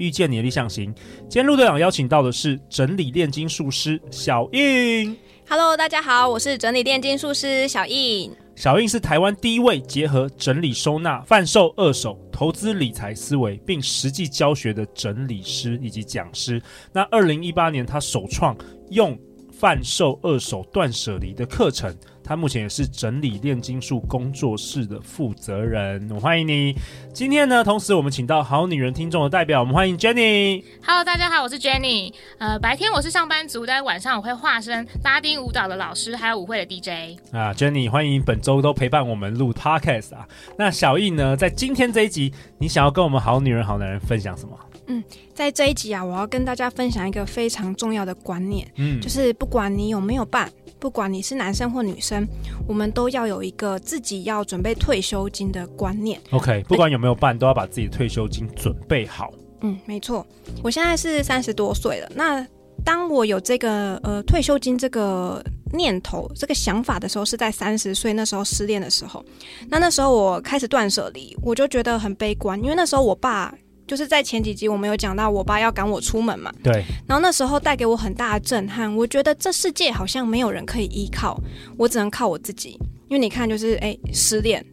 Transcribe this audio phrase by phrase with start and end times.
[0.00, 0.92] 遇见你的理想型。
[1.28, 5.14] 今天陆队长邀请到的是整理炼金术师小印。
[5.46, 8.32] Hello，大家好，我是整理炼金术师小印。
[8.56, 16.60] 小印是台湾第一位结合整理收纳、贩售二手、投资理财思维，并实际教学的整理师以及讲师。
[16.92, 18.56] 那二零一八年，他首创
[18.90, 19.18] 用
[19.52, 21.94] 贩售二手断舍离的课程。
[22.30, 26.72] 他目前也是整理炼金术工作室的负责人，我欢迎你。
[27.12, 30.62] 今天呢，同时我们请到好女人听众的代表，我们欢迎 Jenny。
[30.86, 32.14] Hello，大家好，我是 Jenny。
[32.38, 37.18] 呃，白天我是上班族，但晚上我会化身拉丁舞蹈的老师，还有舞会的 DJ。
[37.32, 40.24] 啊，Jenny，欢迎本周都陪伴我们录 Podcast 啊。
[40.56, 44.56] 那小易呢，在今天这一集，你想要跟我们好女人、好男人分享什么？
[44.86, 45.02] 嗯，
[45.34, 50.48] 在这一集啊，我要跟大家分享一个非常重要的观念，嗯，就是不管你有没有伴。
[50.80, 52.26] 不管你是男生或女生，
[52.66, 56.18] 我们都要有一个自己要准备退休金的观念。
[56.30, 59.30] OK，不管有没有办，都要把自己的退休金准备好。
[59.60, 60.26] 嗯，没错。
[60.64, 62.10] 我现在是三十多岁了。
[62.14, 62.44] 那
[62.82, 69.22] 当我有这个呃退休金这个念头、这个想法的时候，是在三十岁那时候失恋的时候。
[69.68, 73.54] 那那时候我开始断舍离，我就觉得很悲观，因为那时候我爸。
[73.90, 76.52] 就是在前几集我们有讲到，我爸要赶我出门嘛。
[76.62, 76.84] 对。
[77.08, 81.36] 然后那时候带给我很大的震撼，我觉得这世界好像没有人可以依靠，
[81.76, 82.78] 我只能靠我自己。
[83.10, 84.64] 因为你看，就是哎，失恋，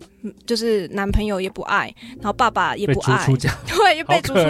[0.46, 4.44] 就是男朋友也不爱，然后爸爸也不爱，对，被逐出。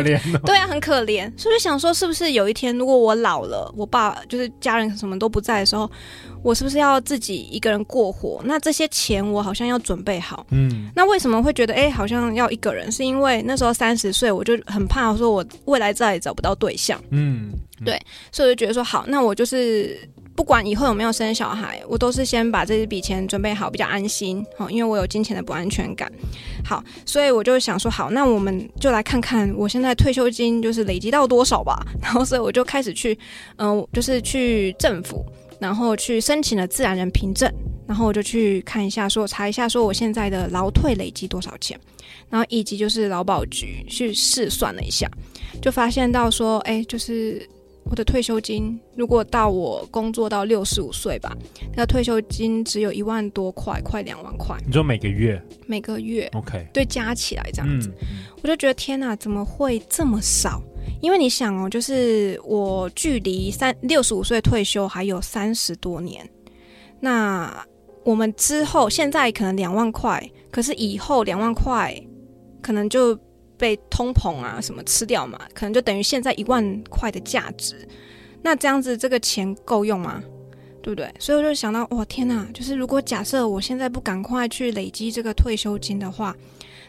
[0.45, 1.31] 对啊，很可怜。
[1.37, 5.89] 所以就想说，是不是有一天，如果我老了，我爸就是家人什么都不在的时候，
[6.43, 8.41] 我是不是要自己一个人过活？
[8.43, 10.45] 那这些钱我好像要准备好。
[10.51, 10.91] 嗯。
[10.93, 12.91] 那为什么会觉得哎，好像要一个人？
[12.91, 17.01] 是因为那时候三十岁，我就很怕说，我未来再也找不到对象。
[17.11, 17.53] 嗯。
[17.85, 17.97] 对，
[18.33, 19.97] 所以我就觉得说，好，那我就是。
[20.37, 24.45] 不管以后有没有生小孩，我都是先把这笔钱准备好，比较安心。
[24.55, 26.09] 好，因为我有金钱的不安全感。
[26.63, 31.83] 好，所以我就想说，好，那我们就来看看我现在退休金就是累积到多少吧。
[31.99, 33.17] 然后，所以我就开始去，
[33.55, 35.25] 嗯、就是去政府，
[35.59, 37.51] 然后去申请了自然人凭证，
[37.87, 41.79] 然后我就去看一下说，说查一下，说我现在的劳退累积多少钱，
[42.29, 45.09] 然后以及就是劳保局去试算了一下，
[45.59, 47.49] 就发现到说，哎，就是。
[47.89, 51.35] 我的退休金，如果到我工作到六十五岁吧，
[51.75, 54.57] 那退休金只有一万多块，快两万块。
[54.65, 55.41] 你说每个月？
[55.65, 57.89] 每个月，OK，对，加起来这样子，
[58.43, 60.61] 我就觉得天哪，怎么会这么少？
[61.01, 66.29] 因为你想哦，就是我距离三六十五岁退休还有三十多年，
[66.99, 67.65] 那
[68.03, 70.21] 我们之后现在可能两万块，
[70.51, 71.95] 可是以后两万块
[72.61, 73.17] 可能就。
[73.57, 77.87] 被通膨啊什么吃掉嘛，可能就等于现在一万块的价值。
[78.41, 80.23] 那这样子这个钱够用吗？
[80.81, 81.13] 对不对？
[81.19, 82.47] 所以我就想到，哇天呐！
[82.53, 86.33] 就是如果假设我现在不赶快去累积这个退休金的话，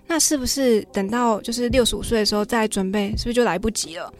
[0.06, 4.12] 那是不是等到就是六十五岁的时候再准备，是不是就来不及了？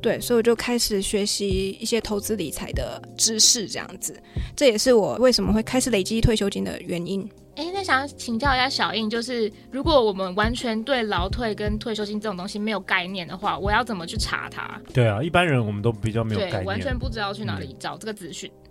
[0.00, 4.18] 对，所以我就开始学习一些投资理财的知识，这样子。
[4.56, 7.28] 这也是我为什么会开始累积退休金的原因。
[7.56, 14.80] 哎，那想请教一下小印，就是如果我们完全对劳退跟退休金这种东西没有概念的话，我要怎么去查它？
[14.94, 18.50] 对啊，一般人我们都比较没有概念，对，完全不知道去哪里找这个资讯。
[18.54, 18.69] 嗯，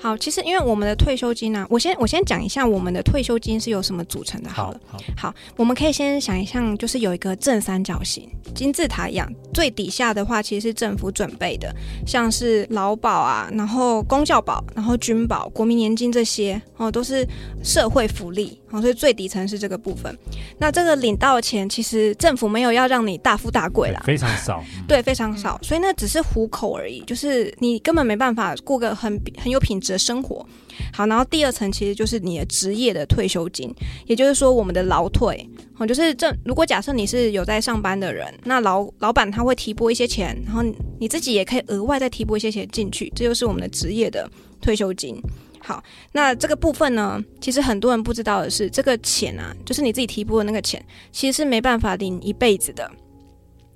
[0.00, 4.50] 好，其实因为我们的退休金呢、啊，我先我先讲一下我们的退休金是由什么组成的。
[4.50, 11.74] 好了，好，好，好，我们可以先想一下，就是有一个正三角形，金字塔一样，最底下的话其实是政府准备的，
[12.06, 17.26] 像是劳保啊，然后公教保，然后军保、国民年金这些哦，都是
[17.62, 20.16] 社会福利哦，所以最底层是这个部分。
[20.58, 29.20] 那这个领到的钱，其实政府没有要让你大富大贵啦，非常少，对，非常少，所以那只是糊口而已，就是你根本没办法过个很。
[29.42, 30.46] 很有品质的生活，
[30.92, 33.74] 好，然后第二层其实就是你的职业的退休金，
[34.06, 35.44] 也就是说我们的劳退，
[35.78, 40.62] 哦，就是这如果假设你是有在上班的人，那老老板他会提拨一些钱，然后
[41.00, 44.30] 你自己也可以额外再提拨一些钱进去，这就是我们的职业的
[44.60, 45.20] 退休金。
[45.64, 52.90] 好，那这个部分呢，其实很多人不知道的是，这个钱啊，就是你自己提拨的那个钱，其实是没办法领一辈子的。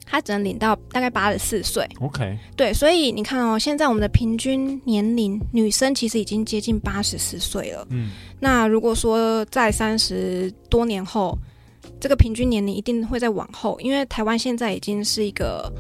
[0.07, 1.87] 他只能领到大概八十四岁。
[2.01, 7.87] OK，对，所以你看哦，现在我们的平均年龄，女生其实已经接近八十四岁了。
[7.91, 8.11] 嗯，
[8.41, 11.37] 那如果说在三十多年后，
[12.01, 15.71] 这个平均年龄一定会再往后，因为台湾现在已经是一个。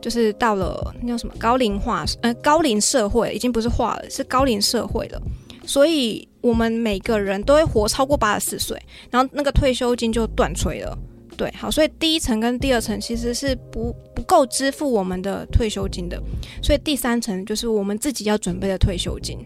[0.00, 5.18] 就是到了那叫什么高龄化，呃，高龄社会已经不是化了，是高龄社会了。
[5.64, 8.78] 所以我们每个人都会活超过八十四岁，
[9.10, 10.94] 然后那个退休金就断炊了。
[11.36, 16.20] 对，好，所以第一层跟第二层其实是不不够支付我们的退休金的，
[16.62, 19.38] 所以第三层就是我们自己要准备的退休金。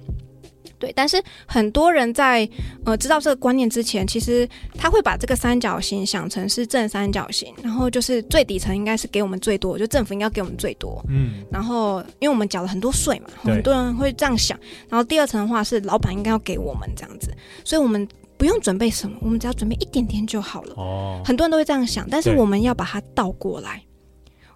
[0.80, 2.48] 对，但是很多人在
[2.84, 11.04] 呃知道这个观念之前，其实他会把这个三角形想成是正三角形，然后就是最底层应该是给我们最多，就政府应该给我们最多。
[11.08, 14.56] 嗯，然后因为我们缴了很多税嘛，很多人会这样想。
[14.88, 18.06] 然后第二层的话是老板应该要给我们这样子，所以我们
[18.38, 20.74] 不用准备什么，我们只要准备一点点就好了。
[20.76, 23.82] 哦，很多人都会这样想，但是我们要把它倒过来，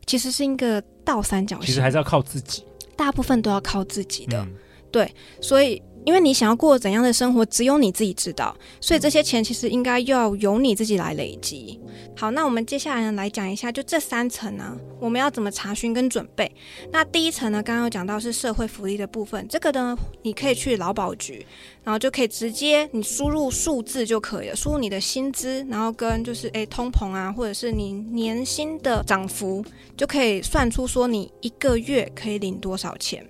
[0.07, 2.65] 其实是一个倒三角形，其实还是要靠自己，
[2.97, 4.39] 大部分都要靠自己的。
[4.39, 4.55] 嗯、
[4.91, 5.83] 对，所以。
[6.05, 11.79] 因为你想要过怎样的生活，只有你自己知道，所以这些钱其实应该要由你自己来累积。
[12.17, 16.51] 好，那我们接下来呢，来讲一下，就这三层呢，我们要怎么查询跟准备？
[16.91, 21.47] 那第一层呢，刚刚有讲到是社会福利的部分，这个呢，你可以去劳保局，
[21.85, 29.65] 然后就可以直接你输入数字就可以了，输入你的薪资，然后跟就是诶通膨啊，或者是你年薪的涨幅，
[29.97, 33.25] 就可以算出说你一个月可以领多少钱。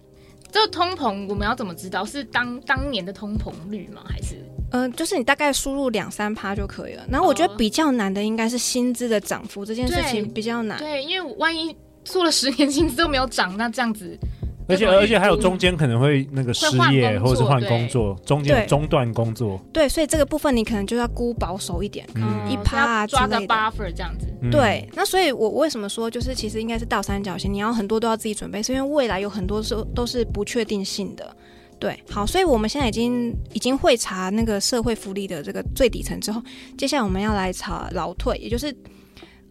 [0.52, 2.04] 这个通膨我们要怎么知道？
[2.04, 4.02] 是当当年的通膨率吗？
[4.06, 4.36] 还是？
[4.70, 7.04] 嗯、呃，就是你大概输入两三趴就可以了。
[7.10, 10.78] 然后我觉得比较难的应该是薪资的涨幅这件事情比较难。
[10.78, 14.18] 对，因为万一做了十年薪资都没有涨，那这样子。
[14.68, 19.60] 而且而且还有中间可能会那个失业，或者是换工作，中间中断工作。
[19.72, 24.26] 对，所以这个部分你可能就要估保守一点，嗯，一趴啊抓个 buffer 这样子。
[24.50, 31.36] 对，那所以我为什么说就是其实应该是倒三角形，你要很多都要自己准备，是因为未来有很多时候都是不确定性的。
[31.78, 36.40] 对，好，所以我们现在已经已经会查那个社会福利的这个最底层之后，
[36.78, 38.74] 接下来我们要来查劳退，也就是。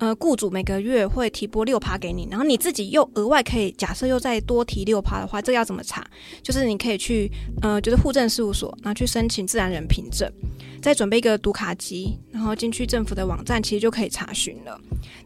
[0.02, 6.04] 呃，雇主每个月会提拨六趴给你，然后你自己又额外可以假设又再多提六趴的话，这个要怎么查？
[6.42, 7.32] 就是你可以去
[7.62, 10.28] 呃，就是户政事务所，然后去申请自然人凭证，
[10.82, 14.76] 再准备一个读卡机，然后进去政府的网站，其实就可以查询了。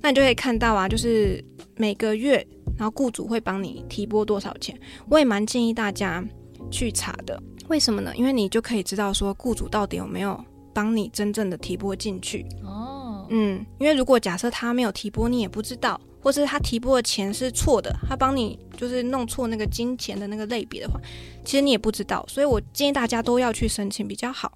[0.02, 1.42] 那你就可以看到啊，就是
[1.78, 2.46] 每个月，
[2.78, 4.78] 然后雇主会帮你提拨多少钱。
[5.08, 6.22] 我也蛮建议大家
[6.70, 8.14] 去查的，为什么呢？
[8.14, 10.38] 因为你就可以知道说雇主到底有没有
[10.74, 12.46] 帮你真正的提拨进去。
[12.62, 12.95] 哦。
[13.30, 21.00] 嗯，因为如果假设他没有提拨，你也不知道，或是他提拨的钱是错的，他帮你就是弄错那个金钱的那个类别的话，
[21.44, 24.52] 其实你也不知道，所以我建议大家都要去申请比较好。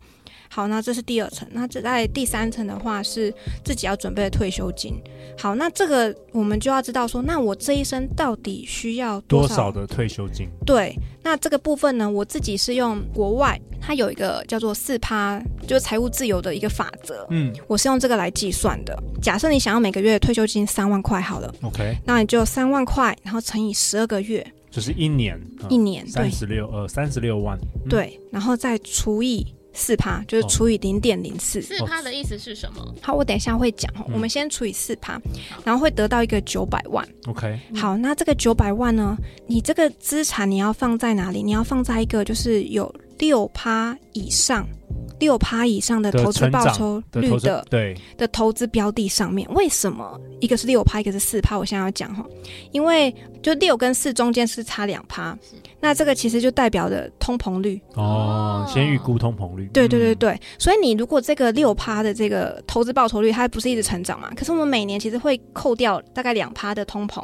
[0.52, 1.48] 好，那这是第二层。
[1.52, 5.00] 那这在第三层的话是自己要准备的退休金。
[5.38, 10.50] 好，那这个我们就要知道说，那我这一生到底需要多少，的退休金？
[10.66, 10.94] 对，
[11.24, 17.28] 那这个部分呢，我自己是用国外，它有一个叫做四趴，就是财务自由的一个法则。
[17.30, 18.98] 嗯，我是用这个来计算的。
[19.22, 29.46] 假设你想要每个月退休金三万块好了，OK，那你就三万块，然后乘以十二个月，就是一年，一年三十六呃三十六万，嗯、对，然后再除以。
[29.74, 32.96] 四趴就是除以零点零四，四趴的意思是什么？
[33.02, 33.92] 好，我等一下会讲。
[33.98, 35.22] 嗯、我们先除以四趴，
[35.64, 37.08] 然后会得到一个九百万。
[37.28, 39.18] OK，好，那这个九百万呢？
[39.48, 41.44] 你这个资产你要放在哪里？
[41.44, 44.68] 你要放在一个就是有六趴以上。
[45.20, 51.58] 六趴以上的投资报酬率的，的对的投资标的上面，为什么一个是六趴，一个是四趴？
[51.60, 52.26] 我现在要讲哈，
[52.72, 53.14] 因为
[53.44, 55.38] 就六跟四中间是差两趴，
[55.82, 58.66] 那这个其实就代表的通膨率哦。
[58.66, 60.40] 先预估通膨率，对对对对。
[60.58, 64.32] 所以你如果这个六趴的这个投资报酬率，它不是一直成长嘛？
[64.38, 67.22] 可是我们每年其实会扣掉大概两趴的通膨，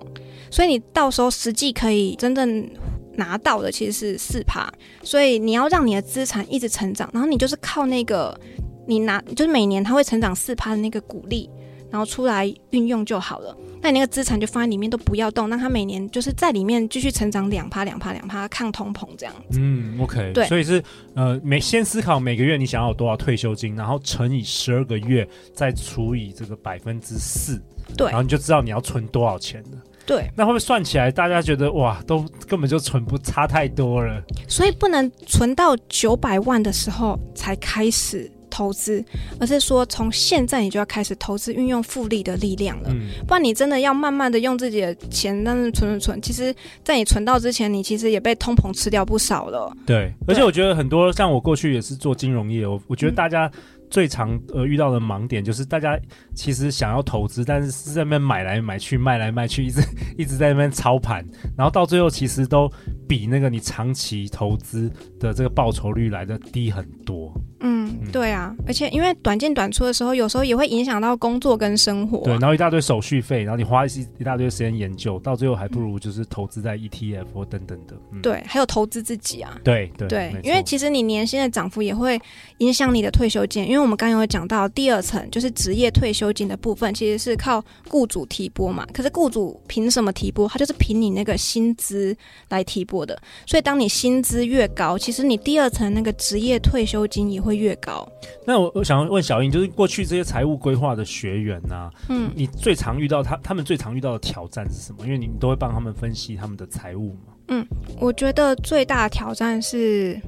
[0.51, 2.69] 所以你到时候实际可以真正。
[3.15, 4.71] 拿到的其实是四趴，
[5.03, 8.39] 所以你要让你的资产一直成长，然后你就是靠那个
[8.87, 11.49] 你拿，就是每年它会成长四趴的那个股利，
[11.89, 13.55] 然后出来运用就好了。
[13.81, 19.59] 那你那个资产就放在里面都不要动，让它每年就是在里面继续成长两趴两趴两趴，抗通膨这样子。
[19.61, 27.61] 嗯，OK，对，所以是呃每先思考每个月你想要有多少退休金，然后乘以十二个月，再除以这个百分之四，
[27.95, 29.77] 对，然后你就知道你要存多少钱了。
[30.05, 34.21] 对，那会不会算起来，大家觉得哇，都根本就存不差太多了？
[34.47, 39.03] 所以不能存到九百万的时候才开始投资，
[39.39, 42.89] 而是说从现在你就要开始投资，运用复利的力量了。
[42.91, 49.71] 嗯，不然你真的要慢慢的用自己的钱，但是存存存，其实，在你存到之前，你其实也被通膨吃掉不少了。
[49.87, 53.51] 对，而且我觉得很多像我过去也是做金融业，我我觉得大家。
[53.95, 55.97] 最常呃遇到的盲点就是大家
[56.33, 59.81] 其实想要投资，但是是在那边买来买去、卖来卖去，一直
[60.19, 61.25] 一直在那边操盘，
[61.57, 62.69] 然后到最后其实都
[63.07, 67.33] 比那个你长期投资的这个报酬率来的低很多。
[67.61, 72.25] 嗯，嗯、对啊，而且因为短进短出的时候，有时候也会影响到工作跟生活、啊。
[72.25, 77.95] 对，然后一大堆手续费，然后你花一一大堆时间研究，到最后还不如就是投资在 ETF 或等等的。
[78.11, 79.57] 嗯、对，还有投资自己啊。
[79.63, 82.19] 对对对，对因为其实你年薪的涨幅也会
[82.57, 88.83] 影响你的退休金，因为我们刚刚有讲到第二层就是职业退休金的部分，其实是靠雇主提拨嘛。
[88.91, 90.47] 可是雇主凭什么提拨？
[90.49, 92.15] 他就是凭你那个薪资
[92.49, 93.15] 来提拨的。
[93.45, 98.07] 所以当你薪资越高，其实你第二层那个职业退休金也会越高。
[98.45, 105.05] 那我我想问小英，就是过去这些财务规划的学员呐、啊，嗯，你最常遇到他他们最常遇到的挑战是什么？
[105.05, 107.33] 因为你都会帮他们分析他们的财务嘛。
[107.49, 107.63] 嗯，
[107.99, 110.19] 我觉得最大的挑战是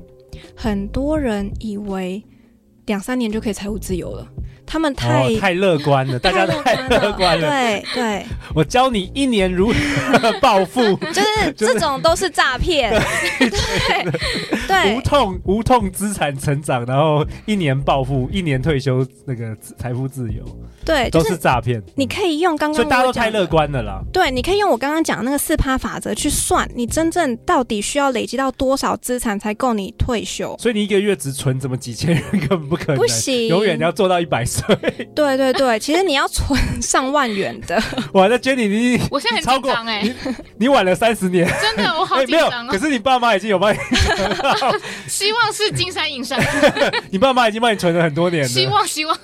[0.56, 2.24] 很多人以为
[2.88, 4.28] 两三年就可以财务自由了。
[4.68, 7.50] 他们太、哦、太乐观了， 大家都太乐观了。
[7.50, 9.72] 对对，我教你一年如
[10.22, 12.92] 何 暴富，就是这种都是诈骗。
[13.40, 14.12] 对
[14.68, 20.44] 对，无痛无痛资产成长，然后一年暴富，一年退休，那个财富自由。
[20.86, 21.82] 对，都是诈骗。
[21.96, 24.02] 你可以用刚刚，所以大家都太乐观了啦。
[24.12, 30.56] 对，你可以用我刚刚讲的那个四趴法则去算，你真正到底需要累积到多少资产才够你退休？
[30.60, 34.76] 所以你一个月只存怎么几千元，根本不可能，不行，永远要做到一百岁。
[35.14, 37.76] 对对对，其实你要存上万元的。
[38.14, 42.70] 哇，那 Jenny，你我现在很紧张哎，你你晚了三十年，真的我好 紧张哦。
[42.72, 43.78] 可是你爸妈已经有帮你，
[45.08, 46.40] 希望是金山银山。
[47.12, 49.18] 你爸妈已经帮你存了很多年了，希望希望。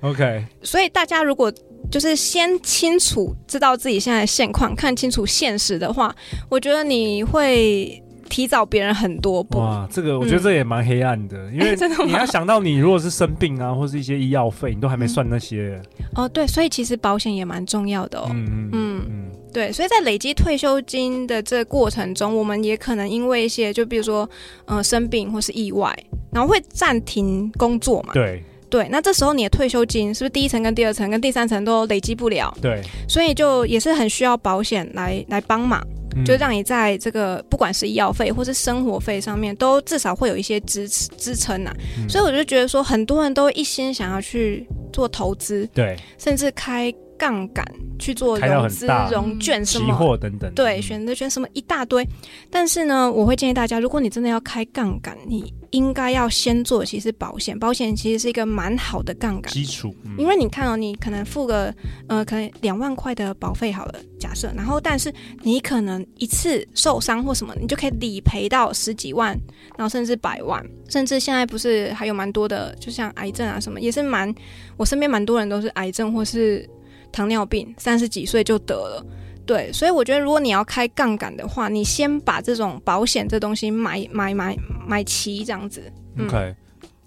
[0.00, 0.44] OK。
[0.62, 1.52] 所以大家如果
[1.90, 6.14] 就是先清楚知道自己现在的现况，看清楚现实的话，
[6.48, 8.01] 我觉得你会
[8.32, 9.58] 提早别人很多步。
[9.58, 15.78] 哇，这个我觉得这也蛮黑暗的，嗯、因为 你要想到你如果是生病啊，或是一些医药费，你都还没算那些。
[16.14, 18.26] 哦，对，所以其实保险也蛮重要的哦。
[18.30, 24.28] 嗯嗯嗯，嗯对，所以在累积退休金的这个过程中，我们也可能因为一些，就比如说，
[24.64, 25.94] 呃，生病或是意外，
[26.32, 28.14] 然后会暂停工作嘛。
[28.14, 28.42] 对。
[28.70, 32.50] 对，那这时候你的退休金是不是第一层跟第二层跟第三层都累积不了？
[32.62, 41.74] 对，所以就也是很需要保险来来帮忙，嗯、就让你在这个不管是医药费或是生活费上面，都至少会有一些支持支撑呐。
[41.98, 47.64] 嗯、所以我就觉得说，很多人都一心想要去做投资，对，甚至开杠杆
[47.98, 52.06] 去做融资、融券什么期货等等，对，选择权什么一大堆。
[52.50, 59.94] 但是呢，我会建议大家，如果你真的要开杠杆，你应该要先做，其实保险，保险其实是一个蛮好的杠杆基础。
[60.04, 61.74] 嗯、因为你看哦，你可能付个
[62.08, 69.38] 呃，可能两万块的保费好了，假设，然后但是你可能一次受伤或什么，你就可以理赔到十几万，
[69.78, 74.34] 然后甚至百万，甚至现在不是还有蛮多的，就像癌症啊什么，也是蛮，
[74.76, 76.68] 我身边蛮多人都是癌症或是
[77.12, 79.06] 糖尿病，三十几岁就得了。
[79.44, 85.82] 对，所以我觉得，如果你要开杠杆的话，你先把这种保险这东西买买买买齐，这样子。
[86.16, 86.54] 嗯、OK。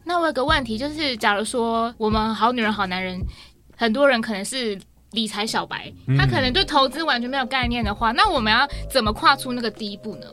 [0.03, 3.19] 那我有个问题，就是假如说我们好女人好男人，
[3.75, 4.77] 很多人可能是
[5.11, 10.27] 理财小白，嗯、他可能对投资完全没有概念的话，那我们要怎么跨出那个第一步呢？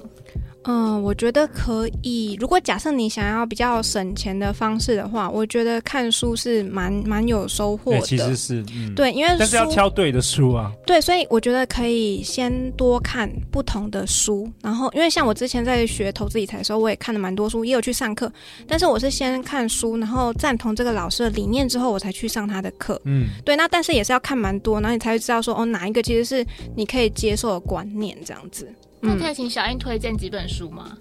[0.65, 2.37] 嗯，我觉得可以。
[2.41, 8.01] 如果假设你想要比较省钱的方式的话，我觉得看书是蛮蛮有收获的。
[8.01, 10.73] 其实是，嗯、对，因为但是要挑对的书啊。
[10.87, 14.49] 对，所以我觉得可以先多看不同的书。
[14.63, 18.33] 然后，因为像我之前在学投资理财的时候，我也看了蛮多书，也有去上课。
[18.67, 23.01] 但是我是先看书，然后赞同这个老师的理念之后，我才去上他的课。
[23.05, 23.57] 嗯，对。
[23.57, 28.73] 那但是也是要看蛮多，然后你才会知道说，哦，哪一个其实是你可以接受的观念，这样子。
[29.05, 30.97] 那可以请小英推荐几本书吗？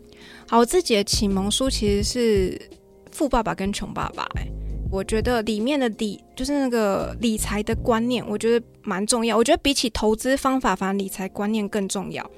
[0.47, 2.57] 好，我自己的启蒙书其实是
[3.11, 4.23] 《富爸爸跟穷爸爸》。
[4.39, 4.47] 哎，
[4.91, 9.37] 我觉得里面的理就是那个理财的观念，我觉得蛮重要。
[9.37, 12.29] 我觉得比起投资方法，反而理财观念更重要。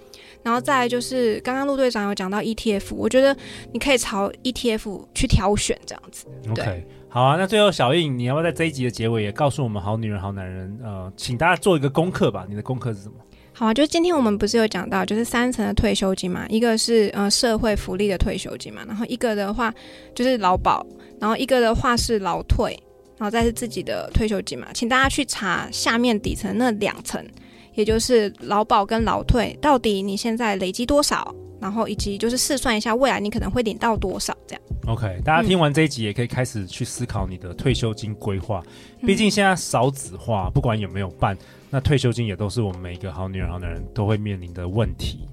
[0.43, 3.35] 然后再来就是刚刚陆队长有讲到 ETF，我觉得
[3.71, 6.25] 你可以朝 ETF 去挑选这样子。
[6.51, 7.37] OK，好啊。
[7.37, 10.77] 那最后小英，你要不要在这一集的结尾也告诉我们好女人好男人？
[10.83, 12.45] 呃，请大家做一个功课吧。
[12.49, 13.15] 你的功课是什么？
[13.63, 19.73] 好啊，就是今天我们不是有讲到，就是三层的退休金嘛，一个是呃社会福利的退休金嘛，然后一个的话
[20.13, 20.85] 就是劳保，
[21.17, 22.77] 然后一个的话是劳退，
[23.17, 27.25] 然后再是自己的退休金嘛，请大家去查下面底层那两层，
[27.73, 34.61] 也就是劳保跟劳退，到底你现在累积多少，然后以及就是试算一下未来你可能会领到多少这样。
[34.87, 38.61] OK，大家听完这一集也可以开始去思考你的退休金规划，
[39.07, 41.37] 毕竟现在少子化，不管有没有办。
[41.73, 45.27] 那退休金也都是我们每一个好女人、好男人都会面临的问题。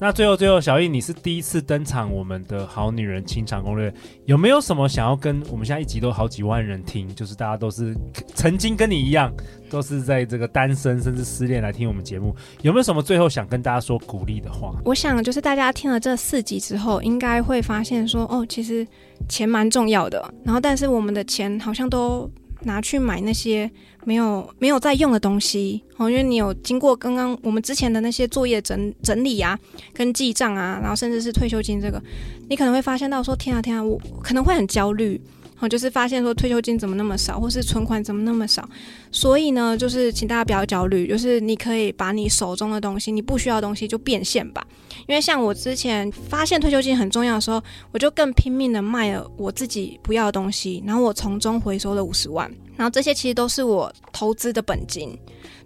[0.00, 3.92] 那最后，最后，小易，你是第一次登场我们的好女人清场攻略，
[4.24, 7.94] 有没有什么想要跟我们现在一集都好几万人听，就是大家都是
[8.34, 9.30] 曾经跟你一样，
[9.68, 14.74] 都是在这个单身甚至失恋来听我们节目，有没有什么最后想跟大家说鼓励的话？
[14.86, 18.86] 我想就是大家听了这四集之后，应该会发现说，哦，其实
[19.28, 22.30] 钱蛮重要的，然后但是我们的钱好像都
[22.64, 23.70] 拿去买那些
[24.04, 29.58] 没有没有在用的东西哦，因为你有经过刚刚我们之前的那些作业整整理啊，
[29.92, 32.02] 跟记账啊，然后甚至是退休金这个，
[32.48, 35.20] 你可能会发现到说天啊天啊，我可能会很焦虑。
[35.62, 38.68] 我就是发现说退休金怎么那么少，或是存款怎么那么少，
[39.12, 44.66] 所以呢，就是请大家不要焦虑，就是你可以把你手中的东西，你不需要的东西就变现吧。
[45.06, 55.18] 因为像我之前发现退休金很重要的时候，我就更拼命的卖了我自己不要的东西，然后我从中回收了五十万，然后这些其实都是我投资的本金。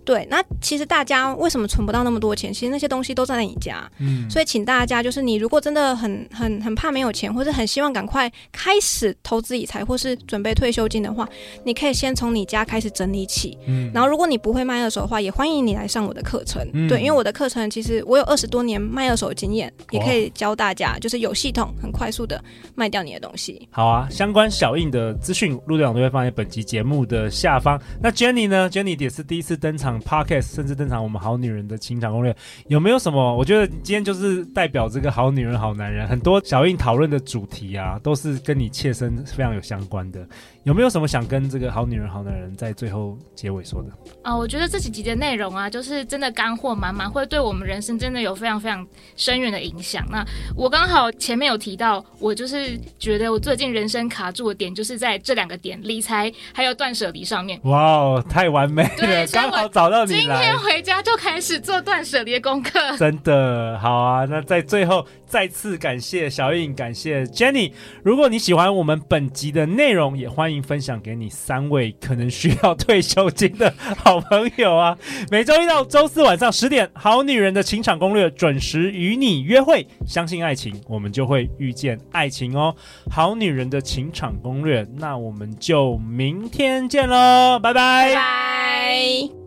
[0.04, 2.54] 对，那其实大家为什么存不到那么多钱？
[2.54, 11.28] 其实那些东西都在你家，嗯，所以请大家就是你如果真的很很很怕没有钱，或者很希望赶快开始投资理财，或是准备退休金的话，
[11.64, 22.40] 你可以先从你家开始整理起，嗯，然后如果你不会卖二手的话，也欢迎你来上我的课程，嗯，对，因为我的课程其实我有二十多年卖二手的经验，也可以教大家就是有系统、很快速的
[22.76, 23.68] 卖掉你的东西。
[23.72, 27.78] 好啊，相关小印的资讯，陆队长都会放在本集节目的下方。
[28.00, 30.00] 那 Jenny 呢？Jenny 也是第一次登场。
[30.06, 32.34] Podcast 甚至登场，我们好女人的情场攻略
[32.68, 33.36] 有没有什么？
[33.36, 40.24] 我觉得今天就是代表这个好女人、好男人，很多小印讨论的主题啊，都是跟你切身非常有相关的。
[40.62, 43.88] 有没有什么想跟这个好女人、好男人在最后结尾说的？
[44.22, 48.86] 啊、我觉得这几集的内容啊，就是真的干货满满，会对我们人生真的有非常非常
[49.16, 50.04] 深远的影响。
[50.10, 50.24] 那
[50.56, 57.58] 我刚好前面有提到，我就是觉得我最近人生卡住的点，就是在这两个点：理财还有断舍离上面。
[57.64, 60.14] 哇哦，太完美了，刚好找到你。
[60.14, 64.24] 今天回家就开始做断舍离的功课，真的好啊！
[64.24, 67.72] 那在最后再次感谢小颖，感谢 Jenny。
[68.04, 74.96] 如果你喜欢我们本集的内容，也欢迎分享给你三位可能需要退休金的好朋友啊！
[75.28, 79.84] 每周一到周四晚上十点，《好女人的情场攻略》准时与你约会。
[80.06, 82.72] 相信爱情，我们就会遇见爱情哦！
[83.10, 87.72] 好女人的情场攻略，那我们就明天见喽，拜。
[87.72, 89.45] 拜拜。